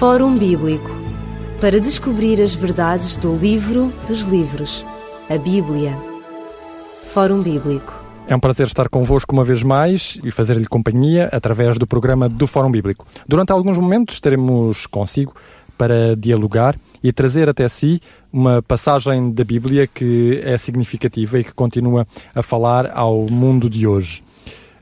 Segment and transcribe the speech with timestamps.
[0.00, 0.88] Fórum Bíblico
[1.60, 4.82] para descobrir as verdades do livro dos livros,
[5.28, 5.94] a Bíblia.
[7.12, 7.92] Fórum Bíblico.
[8.26, 12.46] É um prazer estar convosco uma vez mais e fazer-lhe companhia através do programa do
[12.46, 13.06] Fórum Bíblico.
[13.28, 15.34] Durante alguns momentos estaremos consigo
[15.76, 18.00] para dialogar e trazer até si
[18.32, 23.86] uma passagem da Bíblia que é significativa e que continua a falar ao mundo de
[23.86, 24.22] hoje.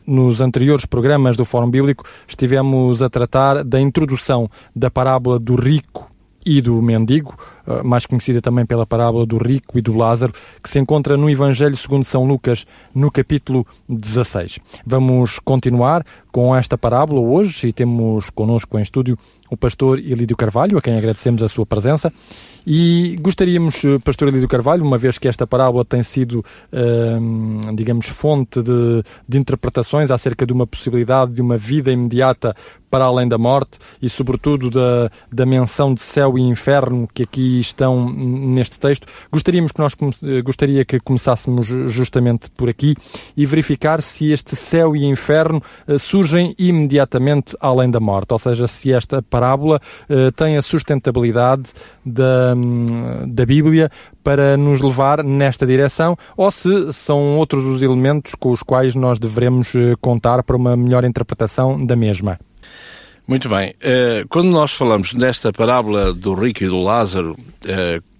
[0.08, 6.10] Nos anteriores programas do Fórum Bíblico estivemos a tratar da introdução da parábola do rico
[6.46, 7.36] e do mendigo,
[7.84, 10.32] mais conhecida também pela parábola do rico e do Lázaro,
[10.62, 14.58] que se encontra no Evangelho segundo São Lucas, no capítulo 16.
[14.86, 19.18] Vamos continuar com esta parábola hoje e temos connosco em estúdio
[19.50, 22.12] o pastor Elídio Carvalho, a quem agradecemos a sua presença.
[22.66, 28.06] E gostaríamos, eh, pastor Elídio Carvalho, uma vez que esta parábola tem sido, hum, digamos,
[28.06, 32.54] fonte de, de interpretações acerca de uma possibilidade de uma vida imediata
[32.90, 37.57] para além da morte e, sobretudo, da, da menção de céu e inferno que aqui
[37.60, 42.94] estão neste texto, gostaríamos que nós eh, gostaria que começássemos justamente por aqui
[43.36, 45.62] e verificar se este céu e inferno
[45.98, 51.72] surgem imediatamente além da morte, ou seja, se esta parábola uh, tem a sustentabilidade
[52.04, 52.86] da, hum,
[53.26, 53.90] da Bíblia
[54.22, 59.18] para nos levar nesta direção ou se são outros os elementos com os quais nós
[59.18, 62.38] devemos contar para uma melhor interpretação da mesma.
[63.28, 63.74] Muito bem.
[63.82, 67.36] Uh, quando nós falamos nesta parábola do rico e do Lázaro,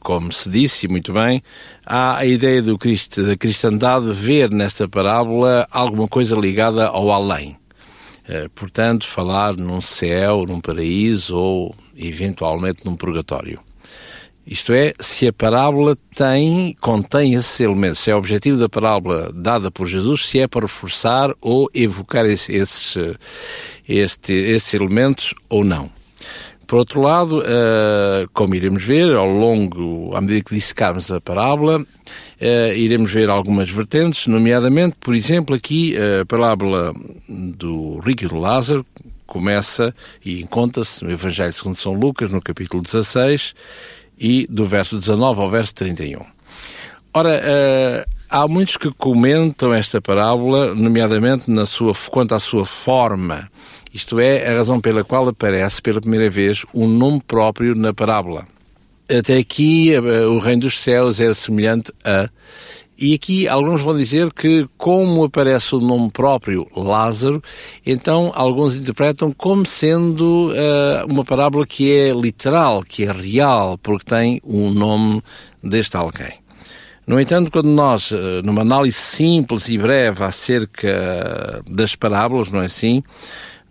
[0.00, 1.42] como se disse muito bem,
[1.84, 7.56] há a ideia do Cristo, da cristandade ver nesta parábola alguma coisa ligada ao além.
[8.28, 13.58] Eh, portanto, falar num céu, num paraíso ou, eventualmente, num purgatório.
[14.50, 19.30] Isto é, se a parábola tem, contém esses elementos, se é o objetivo da parábola
[19.34, 23.14] dada por Jesus, se é para reforçar ou evocar esses, eh,
[23.86, 25.90] este, esses elementos ou não.
[26.66, 31.80] Por outro lado, uh, como iremos ver ao longo, à medida que dissecarmos a parábola,
[31.80, 36.94] uh, iremos ver algumas vertentes, nomeadamente, por exemplo, aqui a parábola
[37.28, 38.84] do rico e do Lázaro,
[39.26, 39.94] começa
[40.24, 43.54] e encontra-se no Evangelho segundo São Lucas, no capítulo 16,
[44.18, 46.20] e do verso 19 ao verso 31.
[47.14, 53.50] Ora, uh, há muitos que comentam esta parábola, nomeadamente na sua, quanto à sua forma
[53.92, 58.46] isto é, a razão pela qual aparece pela primeira vez um nome próprio na parábola.
[59.08, 62.28] Até aqui, eh, o reino dos céus é semelhante a.
[63.00, 67.40] E aqui alguns vão dizer que, como aparece o nome próprio, Lázaro,
[67.86, 74.04] então alguns interpretam como sendo uh, uma parábola que é literal, que é real, porque
[74.04, 75.22] tem um nome
[75.62, 76.40] deste alguém.
[77.06, 82.66] No entanto, quando nós, eh, numa análise simples e breve acerca das parábolas, não é
[82.66, 83.02] assim?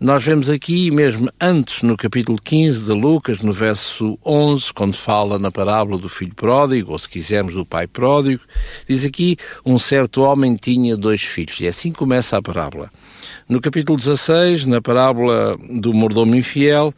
[0.00, 5.40] Nós vemos aqui, mesmo antes, no capítulo 15 de Lucas, no verso 11, quando fala
[5.40, 8.40] na parábola do filho pródigo, ou se quisermos do pai pródigo,
[8.88, 11.58] diz aqui: um certo homem tinha dois filhos.
[11.58, 12.92] E assim começa a parábola.
[13.48, 16.94] No capítulo 16, na parábola do mordomo infiel,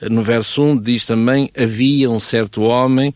[0.00, 3.12] no verso 1, diz também: havia um certo homem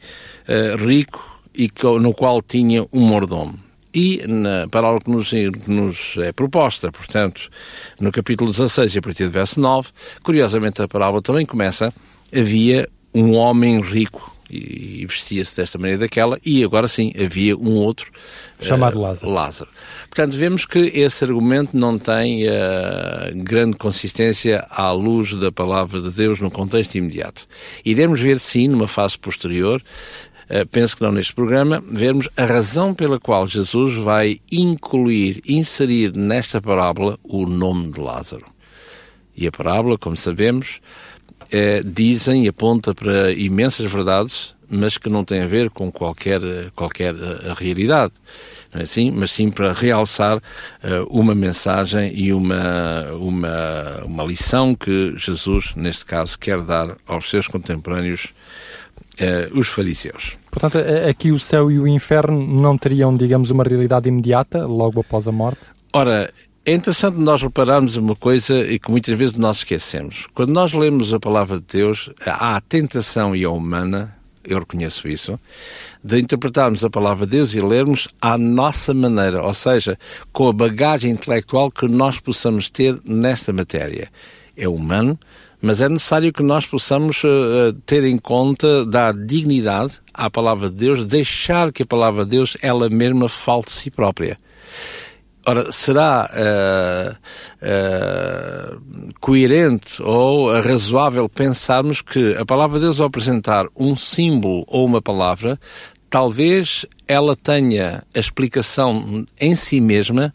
[0.48, 3.67] uh, rico e no qual tinha um mordomo
[3.98, 7.50] e na parábola que nos, que nos, é proposta, portanto,
[7.98, 9.88] no capítulo 16, a partir do verso 9,
[10.22, 11.92] curiosamente a parábola também começa,
[12.32, 18.10] havia um homem rico e, vestia-se desta maneira daquela, e agora sim, havia um outro
[18.60, 19.32] chamado uh, Lázaro.
[19.32, 19.70] Lázaro.
[20.08, 22.50] Portanto, vemos que esse argumento não tem uh,
[23.34, 27.46] grande consistência à luz da palavra de Deus no contexto imediato.
[27.84, 30.27] Iremos ver, sim, numa fase posterior, eh,
[30.70, 36.60] penso que não neste programa, vermos a razão pela qual Jesus vai incluir, inserir nesta
[36.60, 38.46] parábola o nome de Lázaro.
[39.36, 40.80] E a parábola, como sabemos,
[41.50, 46.40] é, dizem e aponta para imensas verdades, mas que não tem a ver com qualquer,
[46.74, 48.12] qualquer eh, realidade.
[48.72, 49.10] Não é assim?
[49.10, 50.40] Mas sim para realçar uh,
[51.08, 57.48] uma mensagem e uma, uma, uma lição que Jesus, neste caso, quer dar aos seus
[57.48, 58.34] contemporâneos
[59.20, 60.36] uh, os fariseus.
[60.50, 60.78] Portanto,
[61.08, 65.32] aqui o céu e o inferno não teriam, digamos, uma realidade imediata logo após a
[65.32, 65.68] morte?
[65.92, 66.32] Ora,
[66.64, 70.26] é interessante nós repararmos uma coisa e que muitas vezes nós esquecemos.
[70.34, 75.08] Quando nós lemos a palavra de Deus, há a tentação e a humana, eu reconheço
[75.08, 75.40] isso,
[76.04, 79.98] de interpretarmos a palavra de Deus e lermos à nossa maneira, ou seja,
[80.30, 84.10] com a bagagem intelectual que nós possamos ter nesta matéria.
[84.54, 85.18] É humano,
[85.60, 90.76] mas é necessário que nós possamos uh, ter em conta, dar dignidade à palavra de
[90.76, 94.38] Deus, deixar que a palavra de Deus ela mesma fale de si própria.
[95.46, 97.16] Ora, será uh,
[97.64, 104.84] uh, coerente ou razoável pensarmos que a palavra de Deus, ao apresentar um símbolo ou
[104.84, 105.58] uma palavra,
[106.10, 110.32] talvez ela tenha a explicação em si mesma,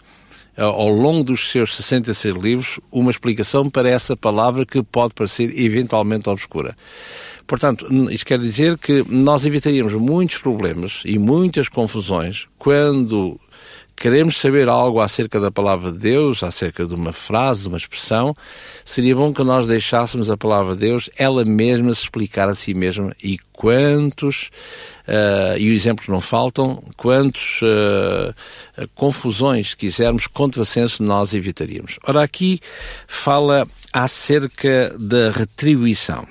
[0.58, 6.30] ao longo dos seus 66 livros, uma explicação para essa palavra que pode parecer eventualmente
[6.30, 6.76] obscura.
[7.46, 13.40] Portanto, isto quer dizer que nós evitaríamos muitos problemas e muitas confusões quando
[13.96, 18.36] queremos saber algo acerca da palavra de Deus, acerca de uma frase, de uma expressão,
[18.84, 22.74] seria bom que nós deixássemos a palavra de Deus ela mesma se explicar a si
[22.74, 24.50] mesma e quantos,
[25.08, 28.34] uh, e os exemplos não faltam, quantos uh,
[28.96, 32.00] confusões quisermos, contrassenso nós evitaríamos.
[32.06, 32.60] Ora, aqui
[33.08, 36.28] fala acerca da retribuição.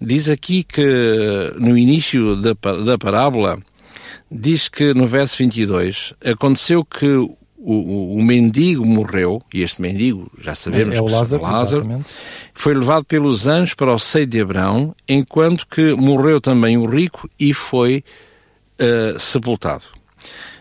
[0.00, 0.82] Diz aqui que
[1.58, 2.52] no início da,
[2.84, 3.58] da parábola
[4.30, 7.36] diz que no verso 22 aconteceu que o,
[7.72, 12.04] o, o, mendigo morreu, e este mendigo, já sabemos é, é o Lázaro, Lázaro
[12.52, 17.28] foi levado pelos anjos para o seio de Abraão, enquanto que morreu também o rico
[17.40, 18.04] e foi
[18.78, 19.84] uh, sepultado.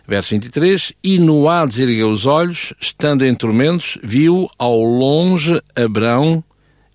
[0.07, 6.44] Verso 23, e Noades ergueu os olhos, estando em tormentos, viu ao longe Abraão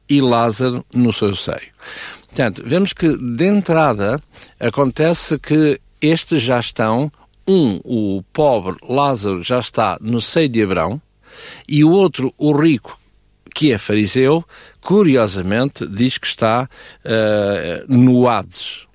[0.08, 1.72] e Lázaro no seu seio.
[2.26, 4.20] Portanto, vemos que de entrada
[4.60, 7.10] acontece que estes já estão,
[7.46, 11.00] um, o pobre Lázaro já está no seio de Abraão,
[11.68, 12.98] e o outro, o rico,
[13.54, 14.44] que é fariseu,
[14.80, 16.68] curiosamente diz que está
[17.04, 18.86] uh, no Hades.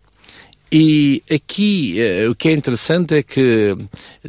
[0.71, 3.77] E aqui uh, o que é interessante é que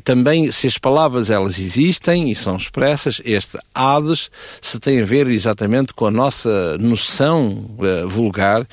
[0.03, 4.31] também se as palavras elas existem e são expressas, este Hades
[4.61, 8.67] se tem a ver exatamente com a nossa noção uh, vulgar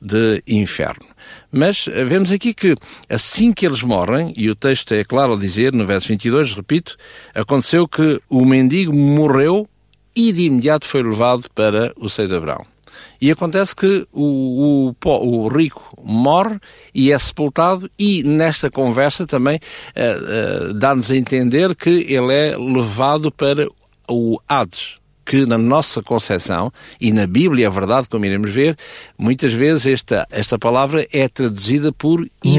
[0.00, 1.15] de inferno.
[1.56, 2.74] Mas eh, vemos aqui que
[3.08, 6.96] assim que eles morrem, e o texto é claro ao dizer, no verso 22, repito,
[7.34, 9.66] aconteceu que o mendigo morreu
[10.14, 12.66] e de imediato foi levado para o seio de Abraão.
[13.20, 16.58] E acontece que o, o, o, rico morre
[16.94, 22.56] e é sepultado, e nesta conversa também uh, uh, dá-nos a entender que ele é
[22.56, 23.66] levado para
[24.08, 28.78] o Hades, que na nossa concepção, e na Bíblia é verdade, como iremos ver,
[29.18, 32.56] muitas vezes esta, esta palavra é traduzida por inferno.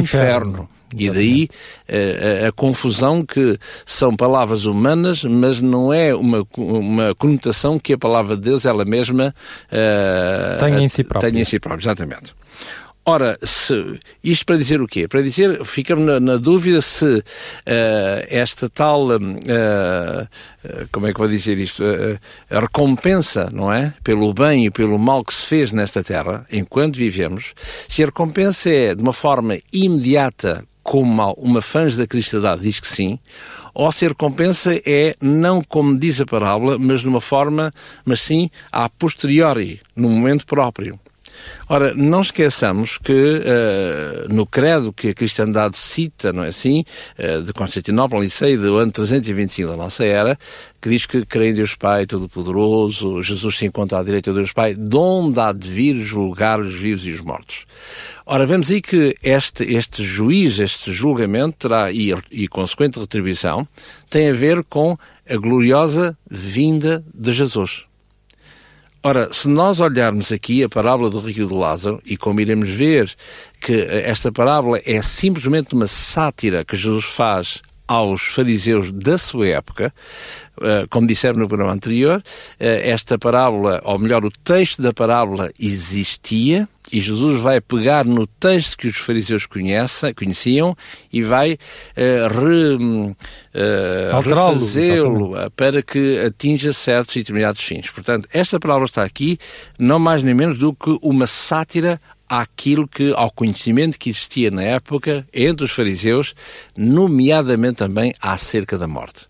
[0.50, 0.70] inferno.
[0.96, 1.50] E daí
[1.88, 7.78] a, eh, a, a, confusão que são palavras humanas, mas não é uma, uma conotação
[7.78, 9.36] que a palavra de Deus ela mesma
[9.70, 11.32] uh, tem em si própria.
[11.32, 12.34] Tem em si própria, exatamente.
[13.10, 15.08] Ora, se, isto para dizer o quê?
[15.08, 17.24] Para dizer, ficamos na, na dúvida se uh,
[18.28, 20.28] esta tal, uh,
[20.92, 21.82] como é que vou dizer isto,
[22.50, 23.94] a recompensa, não é?
[24.04, 27.54] Pelo bem e pelo mal que se fez nesta terra, enquanto vivemos,
[27.88, 32.90] se a recompensa é de uma forma imediata, como uma fãs da cristandade diz que
[32.90, 33.20] sim,
[33.74, 37.72] ou se a recompensa é não como diz a parábola, mas de uma forma,
[38.04, 41.00] mas sim a posteriori, no momento próprio.
[41.70, 46.84] Ora, não esqueçamos que uh, no credo que a cristandade cita, não é assim,
[47.20, 50.38] uh, de Constantinopla, Licei, do ano 325 da nossa era,
[50.82, 54.54] que diz que crê em Deus Pai Todo-Poderoso, Jesus se encontra à direita de Deus
[54.54, 57.66] Pai, de onde há de vir julgar os vivos e os mortos.
[58.26, 63.68] Ora, vemos aí que este, este juiz, este julgamento terá, e, e consequente retribuição,
[64.10, 64.98] tem a ver com
[65.30, 67.86] a gloriosa vinda de Jesus.
[69.04, 73.14] Ora, se nós olharmos aqui a parábola do Rio de Lázaro, e como iremos ver
[73.62, 79.94] que esta parábola é simplesmente uma sátira que Jesus faz aos fariseus da sua época,
[80.62, 82.22] eh, como dissemos no programa anterior,
[82.60, 88.26] eh, esta parábola, ou melhor, o texto da parábola existia, e Jesus vai pegar no
[88.26, 90.76] texto que os fariseus conhecem, conheciam
[91.12, 97.90] e vai uh, uh, refazê-lo para que atinja certos e determinados fins.
[97.90, 99.38] Portanto, esta palavra está aqui
[99.78, 104.64] não mais nem menos do que uma sátira àquilo que, ao conhecimento que existia na
[104.64, 106.36] época entre os fariseus,
[106.76, 109.26] nomeadamente também acerca da morte.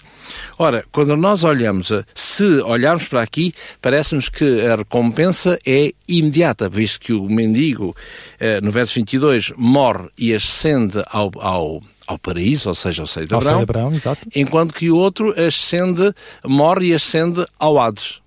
[0.58, 7.00] Ora, quando nós olhamos, se olharmos para aqui, parece-nos que a recompensa é imediata, visto
[7.00, 7.96] que o mendigo,
[8.40, 13.28] eh, no verso 22, morre e ascende ao, ao ao paraíso, ou seja, ao seio
[13.28, 13.90] de Abraão, Abraão
[14.34, 16.14] enquanto que o outro ascende,
[16.46, 18.22] morre e ascende ao Hades,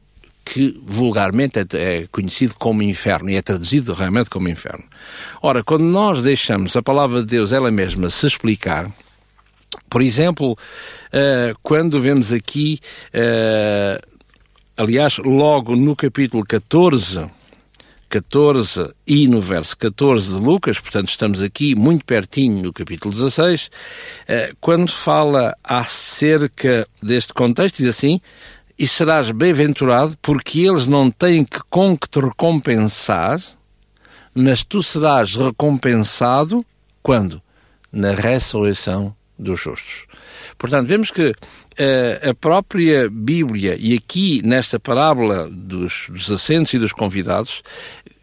[0.44, 4.84] que vulgarmente é, é, conhecido como inferno e é traduzido realmente como inferno.
[5.40, 8.90] Ora, quando nós deixamos a palavra de Deus ela mesma se explicar,
[9.90, 12.78] por exemplo, uh, quando vemos aqui,
[13.12, 14.00] uh,
[14.76, 17.28] aliás, logo no capítulo 14,
[18.08, 23.70] 14 e no verso 14 de Lucas, portanto estamos aqui muito pertinho no capítulo 16,
[24.26, 28.20] eh, quando fala acerca deste contexto, diz assim:
[28.76, 33.40] E serás bem-aventurado, porque eles não têm que com que te recompensar,
[34.34, 36.66] mas tu serás recompensado
[37.00, 37.40] quando?
[37.92, 40.04] Na ressurreição dos justos.
[40.58, 46.78] Portanto, vemos que uh, a própria Bíblia, e aqui nesta parábola dos, dos assentos e
[46.78, 47.62] dos convidados,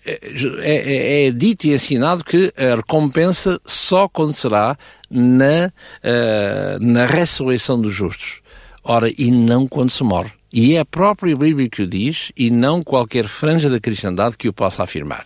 [0.06, 0.20] é,
[0.62, 4.78] é, é, dito e ensinado que a recompensa só acontecerá
[5.10, 8.40] na, uh, na ressurreição dos justos.
[8.84, 10.32] Ora, e não quando se morre.
[10.54, 14.48] E é a própria Bíblia que o diz, e não qualquer franja da cristandade que
[14.48, 15.26] o possa afirmar.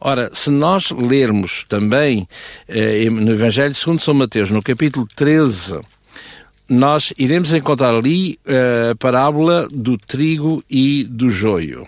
[0.00, 2.28] Ora, se nós lermos também
[2.68, 5.80] eh, no Evangelho segundo São Mateus, no capítulo 13,
[6.68, 11.84] nós iremos encontrar ali eh, a parábola do trigo e do joio,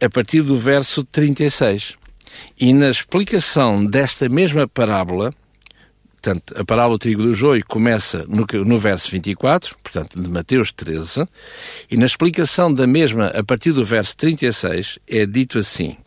[0.00, 1.94] a partir do verso 36.
[2.58, 5.30] E na explicação desta mesma parábola,
[6.12, 10.72] portanto, a parábola do trigo do joio começa no, no verso 24, portanto, de Mateus
[10.72, 11.28] 13,
[11.90, 15.98] e na explicação da mesma, a partir do verso 36, é dito assim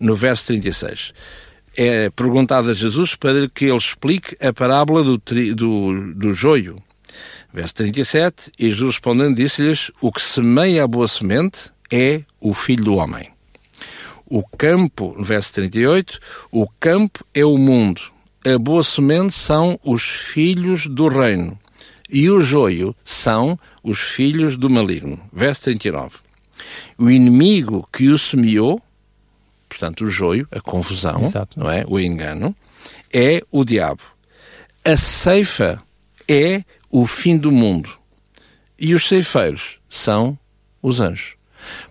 [0.00, 1.12] no verso 36.
[1.76, 6.82] É perguntado a Jesus para que ele explique a parábola do, tri, do, do joio.
[7.52, 12.84] Verso 37, e Jesus respondendo disse-lhes, o que semeia a boa semente é o Filho
[12.84, 13.28] do Homem.
[14.24, 16.20] O campo, verso 38,
[16.52, 18.00] o campo é o mundo.
[18.46, 21.58] A boa semente são os filhos do reino.
[22.08, 25.20] E o joio são os filhos do maligno.
[25.32, 26.18] Verso 39.
[26.96, 28.80] O inimigo que o semeou,
[29.70, 31.58] portanto, o joio, a confusão, Exato.
[31.58, 31.84] não é?
[31.88, 32.54] O engano,
[33.12, 34.02] é o diabo.
[34.84, 35.80] A ceifa
[36.28, 37.88] é o fim do mundo.
[38.78, 40.36] E os ceifeiros são
[40.82, 41.34] os anjos.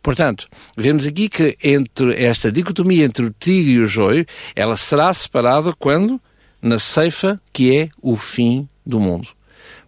[0.01, 5.13] Portanto, vemos aqui que entre esta dicotomia entre o trigo e o joio, ela será
[5.13, 6.19] separada quando?
[6.62, 9.29] Na ceifa, que é o fim do mundo.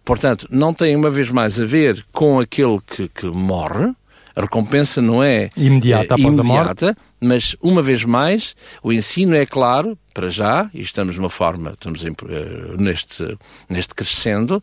[0.04, 3.92] Portanto, não tem uma vez mais a ver com aquele que, que morre,
[4.34, 8.92] a recompensa não é imediata, é, após imediata, a morte, mas uma vez mais o
[8.92, 13.38] ensino é claro para já e estamos numa forma estamos em, uh, neste
[13.70, 14.62] neste crescendo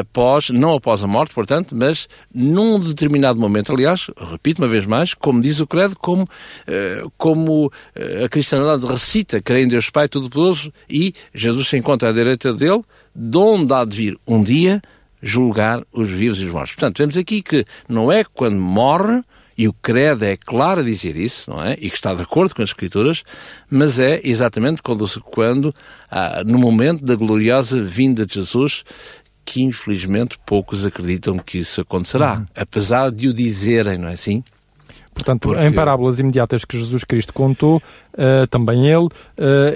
[0.00, 3.72] após não após a morte portanto mas num determinado momento.
[3.72, 8.86] Aliás repito uma vez mais como diz o credo como uh, como uh, a cristandade
[8.86, 12.82] recita creio em Deus Pai Todo-Poderoso e Jesus se encontra à direita dele
[13.14, 14.80] de onde há de vir um dia
[15.20, 16.74] julgar os vivos e os mortos.
[16.74, 19.20] Portanto vemos aqui que não é quando morre
[19.58, 21.72] e o credo é claro a dizer isso, não é?
[21.80, 23.24] E que está de acordo com as Escrituras,
[23.68, 25.74] mas é exatamente quando, quando
[26.08, 28.84] ah, no momento da gloriosa vinda de Jesus,
[29.44, 32.46] que infelizmente poucos acreditam que isso acontecerá, uhum.
[32.56, 34.44] apesar de o dizerem, não é assim?
[35.12, 35.64] Portanto, Porque...
[35.64, 39.10] em parábolas imediatas que Jesus Cristo contou, uh, também ele, uh,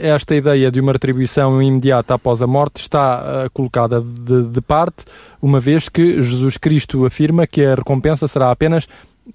[0.01, 5.05] esta ideia de uma retribuição imediata após a morte está uh, colocada de, de, parte,
[5.41, 8.87] uma vez que Jesus Cristo afirma que a recompensa será apenas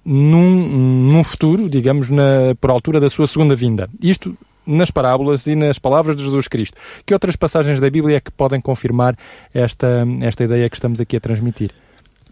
[0.04, 3.88] num, num futuro, digamos, na, por altura da sua segunda vinda.
[4.02, 6.76] Isto nas parábolas e nas palavras de Jesus Cristo.
[7.06, 9.16] Que outras passagens da Bíblia é que podem confirmar
[9.52, 11.70] esta, esta ideia que estamos aqui a transmitir?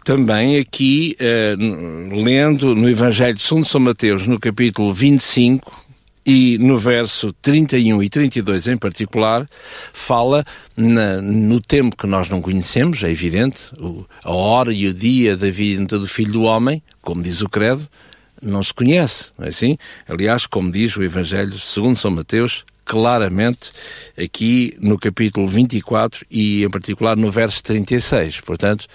[0.05, 5.86] Também aqui, uh, lendo no Evangelho de São Mateus, no capítulo 25,
[6.27, 9.49] e no verso 31 e 32 em particular,
[9.93, 10.43] fala
[10.75, 15.37] na, no tempo que nós não conhecemos, é evidente, o, a hora e o dia
[15.37, 17.87] da vinda do Filho do Homem, como diz o Credo,
[18.41, 19.77] não se conhece, não é assim?
[20.07, 23.71] Aliás, como diz o Evangelho segundo São Mateus, claramente
[24.17, 28.39] aqui no capítulo 24 e em particular no verso 36.
[28.41, 28.87] Portanto,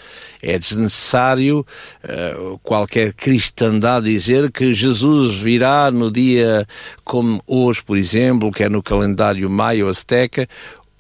[0.43, 1.65] é desnecessário
[2.03, 6.67] uh, qualquer cristandade dizer que Jesus virá no dia
[7.05, 10.49] como hoje, por exemplo, que é no calendário maio azteca,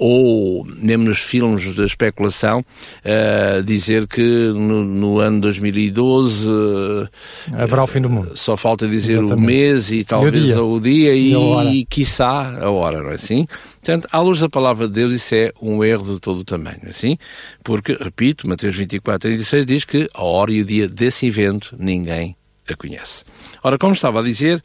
[0.05, 4.21] ou mesmo nos filmes de especulação, uh, dizer que
[4.53, 7.09] no, no, ano 2012 uh,
[7.53, 8.33] haverá o fim do mundo.
[8.35, 9.39] Só falta dizer Exatamente.
[9.39, 13.15] o mês e talvez e o dia, e, e, e quiçá a hora, não é
[13.15, 13.47] assim?
[13.75, 16.81] Portanto, à luz da palavra de Deus, isso é um erro de todo o tamanho,
[16.83, 17.17] é assim?
[17.63, 22.35] Porque, repito, Mateus 24, 36 diz que a hora e o dia desse evento ninguém
[22.69, 23.25] a conhece.
[23.63, 24.63] Ora, como estava a dizer,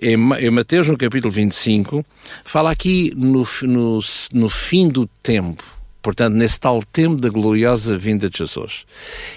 [0.00, 0.16] em
[0.50, 2.04] Mateus, no capítulo 25,
[2.44, 4.00] fala aqui no, no,
[4.32, 5.64] no fim do tempo,
[6.02, 8.84] portanto, nesse tal tempo da gloriosa vinda de Jesus.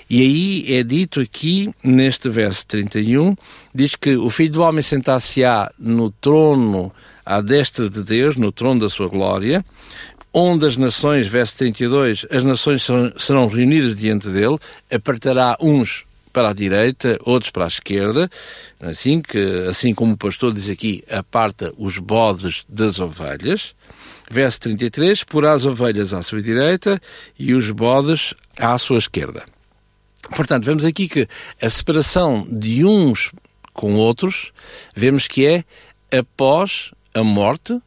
[0.09, 3.35] E aí é dito aqui, neste verso 31,
[3.73, 6.91] diz que o Filho do Homem sentar-se-á no trono
[7.25, 9.63] à destra de Deus, no trono da sua glória,
[10.33, 12.85] onde as nações, verso 32, as nações
[13.17, 14.57] serão reunidas diante dele,
[14.91, 18.29] apertará uns para a direita, outros para a esquerda,
[18.81, 19.37] assim, que,
[19.69, 23.75] assim como o pastor diz aqui, aparta os bodes das ovelhas.
[24.29, 26.99] Verso 33, porá as ovelhas à sua direita
[27.37, 29.43] e os bodes à sua esquerda.
[30.35, 31.27] Portanto, vemos aqui que
[31.61, 33.31] a separação de uns
[33.73, 34.51] com outros,
[34.95, 35.63] vemos que é
[36.17, 37.83] após a morte, uh,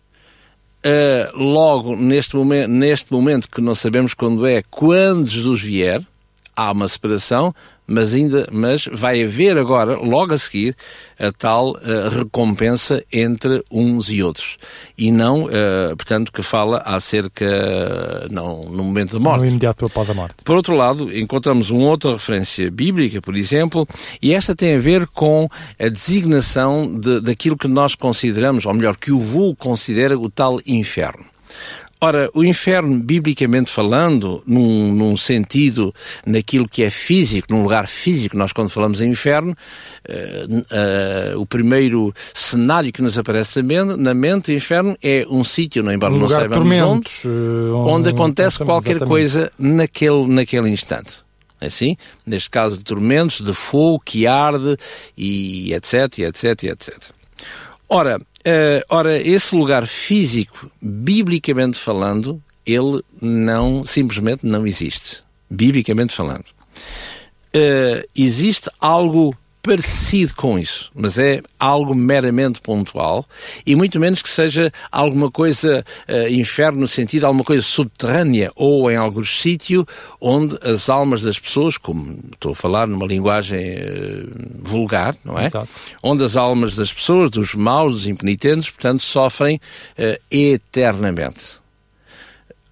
[1.34, 2.36] logo neste
[2.68, 6.04] neste momento que não sabemos quando é, quando Jesus vier,
[6.54, 7.54] há uma separação,
[7.86, 10.76] mas ainda mas vai haver agora, logo a seguir,
[11.18, 14.58] a tal uh, recompensa entre uns e outros.
[14.98, 19.42] E não, uh, portanto, que fala acerca, uh, não, no momento da morte.
[19.42, 20.36] No imediato após a morte.
[20.44, 23.86] Por outro lado, encontramos uma outra referência bíblica, por exemplo,
[24.20, 28.96] e esta tem a ver com a designação de, daquilo que nós consideramos, ou melhor,
[28.96, 31.24] que o vulgo considera o tal inferno.
[31.98, 35.94] Ora, o inferno, biblicamente falando, num, num, sentido,
[36.26, 39.56] naquilo que é físico, num lugar físico, nós quando falamos em inferno,
[40.06, 45.82] uh, uh, o primeiro cenário que nos aparece na mente, o inferno, é um sítio,
[45.82, 49.08] não, embora um não saibamos onde, uh, onde acontece qualquer exatamente.
[49.08, 51.24] coisa naquele, naquele instante.
[51.58, 51.96] É assim?
[52.26, 54.76] Neste caso, de tormentos, de fogo que arde,
[55.16, 57.16] e etc, etc, etc.
[57.88, 65.24] Ora, Uh, ora, esse lugar físico, biblicamente falando, ele não, simplesmente não existe.
[65.50, 66.44] Biblicamente falando.
[67.54, 69.36] Uh, existe algo
[69.66, 73.24] parecido com isso, mas é algo meramente pontual
[73.66, 78.88] e muito menos que seja alguma coisa uh, inferno no sentido alguma coisa subterrânea ou
[78.88, 79.84] em algum sítio
[80.20, 84.30] onde as almas das pessoas, como estou a falar numa linguagem uh,
[84.62, 85.46] vulgar, não é?
[85.46, 85.68] Exato.
[86.00, 89.60] Onde as almas das pessoas, dos maus, dos impenitentes, portanto, sofrem
[89.98, 91.65] uh, eternamente.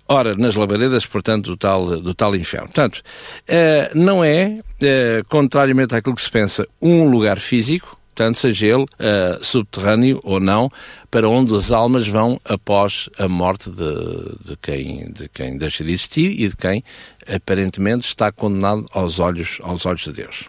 [0.08, 2.66] Ora, nas labaredas, portanto, do tal, do tal inferno.
[2.66, 8.66] Portanto, uh, não é, uh, contrariamente àquilo que se pensa, um lugar físico, tanto seja
[8.66, 10.70] ele uh, subterrâneo ou não,
[11.10, 15.92] para onde as almas vão após a morte de, de, quem, de quem deixa de
[15.92, 16.84] existir e de quem
[17.26, 20.44] aparentemente está condenado aos olhos, aos olhos de Deus.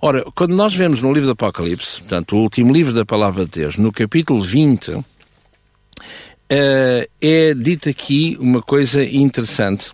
[0.00, 3.60] Ora, quando nós vemos no livro do Apocalipse, portanto, o último livro da Palavra de
[3.60, 5.04] Deus, no capítulo 20, uh,
[6.48, 9.92] é dito aqui uma coisa interessante.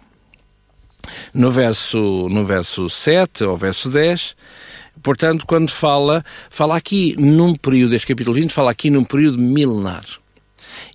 [1.32, 4.34] No verso, no verso 7 ou verso 10,
[5.02, 10.04] portanto, quando fala, fala aqui num período, este capítulo 20, fala aqui num período milenar.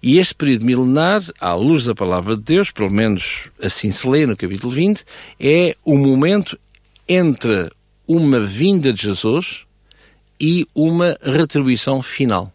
[0.02, 4.26] E este período milenar, à luz da palavra de Deus, pelo menos assim se lê
[4.26, 5.04] no capítulo 20,
[5.40, 6.58] é o momento
[7.08, 7.72] entre
[8.08, 9.66] uma vinda de Jesus
[10.40, 12.52] e uma retribuição final.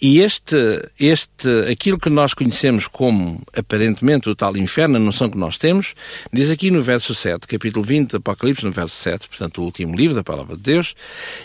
[0.00, 0.56] E este,
[1.00, 5.94] este, aquilo que nós conhecemos como aparentemente o tal inferno, a noção que nós temos,
[6.30, 9.96] diz aqui no verso 7, capítulo 20 do Apocalipse, no verso 7, portanto o último
[9.96, 10.94] livro da Palavra de Deus,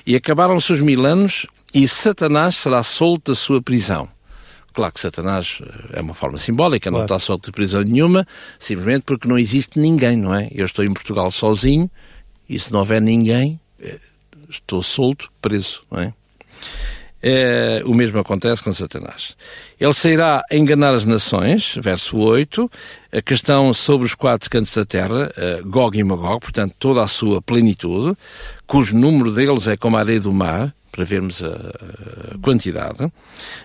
[0.05, 4.09] e acabaram-se os mil anos e Satanás será solto da sua prisão.
[4.73, 6.97] Claro que Satanás eh, é uma forma simbólica, claro.
[6.97, 8.27] não está solto de prisão nenhuma,
[8.59, 10.49] simplesmente porque não existe ninguém, não é?
[10.53, 11.89] Eu estou em Portugal sozinho
[12.49, 13.99] e se não houver ninguém, eh,
[14.49, 16.13] estou solto, preso, não é?
[17.23, 19.35] É, o mesmo acontece com Satanás.
[19.79, 22.69] Ele sairá a enganar as nações, verso 8,
[23.13, 27.07] a questão sobre os quatro cantos da terra, uh, Gog e Magog, portanto toda a
[27.07, 28.17] sua plenitude,
[28.65, 31.47] cujo número deles é como a areia do mar, para vermos a,
[32.33, 33.11] a quantidade.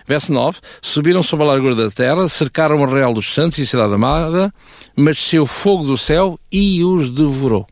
[0.07, 3.65] Verso 9, subiram sobre a largura da terra, cercaram o real dos santos e a
[3.65, 4.53] cidade amada,
[4.95, 7.67] mas desceu fogo do céu e os devorou.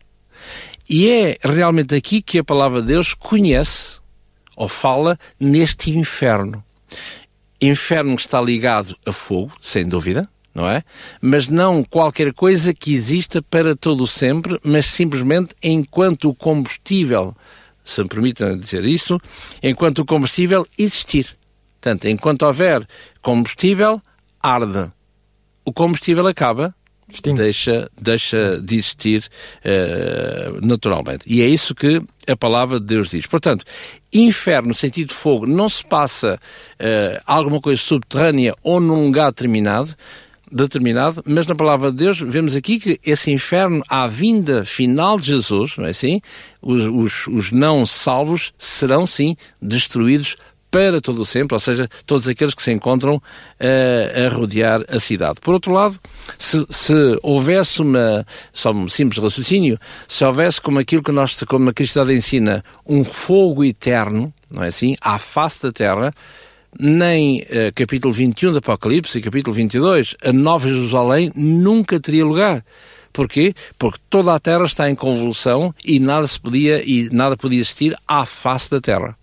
[0.89, 4.05] E é realmente aqui que a palavra de Deus conhece
[4.56, 6.63] ou fala neste inferno.
[7.62, 10.84] Inferno está ligado a fogo, sem dúvida, não é?
[11.22, 17.36] Mas não qualquer coisa que exista para todo sempre, mas simplesmente enquanto o combustível,
[17.84, 19.20] se me permitem dizer isso,
[19.62, 21.38] enquanto o combustível existir.
[21.82, 22.88] Portanto, enquanto houver
[23.22, 24.02] combustível,
[24.41, 24.91] arde.
[25.63, 26.74] O combustível acaba,
[27.36, 29.30] deixa, deixa de existir
[29.63, 31.24] uh, naturalmente.
[31.28, 33.26] E é isso que a palavra de Deus diz.
[33.26, 33.65] Portanto,
[34.12, 36.39] inferno, no sentido de fogo, não se passa
[36.80, 39.96] uh, alguma coisa subterrânea ou num lugar determinado,
[40.52, 45.28] determinado, mas na palavra de Deus vemos aqui que esse inferno, à vinda final de
[45.28, 46.22] Jesus, não é assim?
[46.62, 50.38] Os, os, os não salvos serão sim destruídos
[50.76, 53.22] para todo o sempre, ou seja, todos aqueles que se encontram
[53.58, 55.40] a rodear a cidade.
[55.40, 55.98] Por outro lado,
[56.38, 61.70] se, se, houvesse uma, só um simples raciocínio, se houvesse como aquilo que nós, como
[61.70, 66.14] a cristandade ensina, um fogo eterno, não é assim, à face da terra,
[66.78, 72.66] nem uh, capítulo 21 do Apocalipse e capítulo 22, a Nova Jerusalém nunca teria lugar
[73.14, 73.54] Porquê?
[73.80, 77.96] Porque toda a Terra está em convulsão e nada se podia e nada podia existir
[78.06, 79.18] à face da Terra.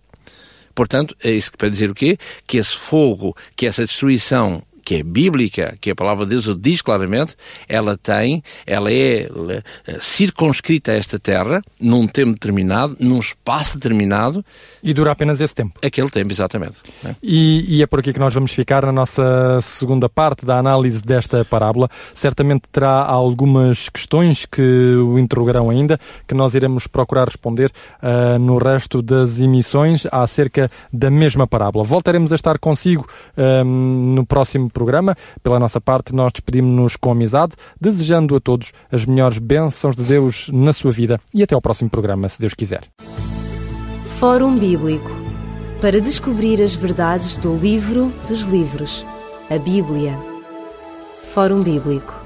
[0.75, 2.19] Portanto, é isso que para dizer o quê?
[2.47, 6.55] Que esse fogo, que essa destruição que é bíblica, que a palavra de Deus o
[6.55, 7.37] diz claramente,
[7.69, 14.45] ela tem, ela é eh, circunscrita a esta terra, num tempo determinado, num espaço determinado.
[14.83, 15.79] E dura apenas esse tempo.
[15.85, 16.77] Aquele tempo, exatamente.
[17.05, 17.15] É?
[17.23, 21.03] E, e, é por aqui que nós vamos ficar na nossa segunda parte da análise
[21.03, 21.89] desta parábola.
[22.15, 24.63] Certamente terá algumas questões que
[24.97, 27.71] o interrogarão ainda, que nós iremos procurar responder
[28.03, 31.85] uh, no resto das emissões acerca da mesma parábola.
[31.85, 35.15] Voltaremos a estar consigo uh, no próximo programa.
[35.43, 40.49] Pela nossa parte, nós despedimos-nos com amizade, desejando a todos as melhores bênçãos de Deus
[40.53, 42.83] na sua vida e até ao próximo programa, se Deus quiser.
[44.19, 45.11] Fórum Bíblico
[45.81, 49.05] para descobrir as verdades do livro dos livros,
[49.51, 50.17] a Bíblia.
[51.33, 52.22] Fórum Bíblico